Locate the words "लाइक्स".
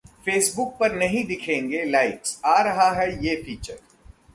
1.85-2.39